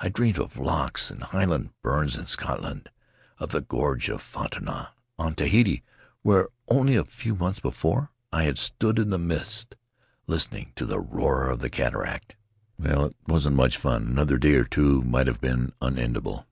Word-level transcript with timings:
I 0.00 0.10
dreamed 0.10 0.38
of 0.38 0.58
locks 0.58 1.10
and 1.10 1.22
highland 1.22 1.70
burns 1.80 2.18
in 2.18 2.26
Scotland; 2.26 2.90
of 3.38 3.52
the 3.52 3.62
gorge 3.62 4.10
of 4.10 4.20
Fautaua 4.20 4.90
on 5.18 5.32
Tahiti, 5.34 5.82
where 6.20 6.46
only 6.68 6.94
a 6.94 7.06
few 7.06 7.34
months 7.34 7.58
before 7.58 8.10
I 8.30 8.42
had 8.42 8.58
stood 8.58 8.98
in 8.98 9.08
the 9.08 9.16
mist, 9.16 9.76
listening 10.26 10.72
to 10.76 10.84
the 10.84 11.00
roar 11.00 11.48
of 11.48 11.60
the 11.60 11.70
cataract. 11.70 12.36
"Well, 12.78 13.06
it 13.06 13.16
wasn't 13.26 13.56
much 13.56 13.78
fun— 13.78 14.02
another 14.08 14.36
day 14.36 14.56
or 14.56 14.64
two 14.64 15.00
might 15.04 15.26
have 15.26 15.40
been 15.40 15.72
unendurable. 15.80 16.46